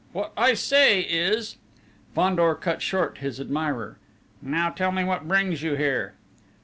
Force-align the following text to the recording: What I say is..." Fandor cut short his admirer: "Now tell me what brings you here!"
What 0.13 0.31
I 0.35 0.55
say 0.55 1.01
is..." 1.01 1.57
Fandor 2.15 2.55
cut 2.55 2.81
short 2.81 3.19
his 3.19 3.39
admirer: 3.39 3.99
"Now 4.41 4.71
tell 4.71 4.91
me 4.91 5.03
what 5.03 5.27
brings 5.27 5.61
you 5.61 5.75
here!" 5.75 6.15